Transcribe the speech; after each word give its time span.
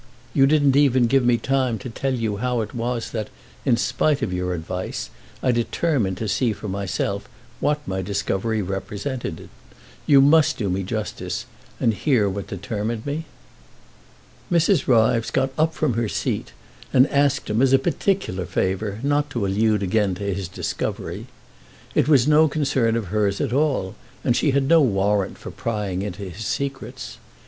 You 0.33 0.47
didn't 0.47 0.75
even 0.75 1.05
give 1.05 1.23
me 1.23 1.37
time 1.37 1.77
to 1.77 1.87
tell 1.87 2.15
you 2.15 2.37
how 2.37 2.61
it 2.61 2.73
was 2.73 3.11
that, 3.11 3.29
in 3.65 3.77
spite 3.77 4.23
of 4.23 4.33
your 4.33 4.55
advice, 4.55 5.11
I 5.43 5.51
determined 5.51 6.17
to 6.17 6.27
see 6.27 6.53
for 6.53 6.67
myself 6.67 7.29
what 7.59 7.87
my 7.87 8.01
discovery 8.01 8.63
represented. 8.63 9.47
You 10.07 10.19
must 10.19 10.57
do 10.57 10.71
me 10.71 10.81
justice 10.81 11.45
and 11.79 11.93
hear 11.93 12.27
what 12.27 12.47
determined 12.47 13.05
me." 13.05 13.25
Mrs. 14.51 14.87
Ryves 14.87 15.29
got 15.29 15.51
up 15.55 15.71
from 15.75 15.93
her 15.93 16.09
scat 16.09 16.51
and 16.91 17.05
asked 17.11 17.47
him, 17.51 17.61
as 17.61 17.71
a 17.71 17.77
particular 17.77 18.47
favour, 18.47 18.99
not 19.03 19.29
to 19.29 19.45
allude 19.45 19.83
again 19.83 20.15
to 20.15 20.33
his 20.33 20.47
discovery. 20.47 21.27
It 21.93 22.07
was 22.07 22.27
no 22.27 22.47
concern 22.47 22.95
of 22.95 23.09
hers 23.13 23.39
at 23.39 23.53
all, 23.53 23.93
and 24.23 24.35
she 24.35 24.49
had 24.49 24.63
no 24.67 24.81
warrant 24.81 25.37
for 25.37 25.51
prying 25.51 26.01
into 26.01 26.23
his 26.23 26.43
secrets. 26.43 27.19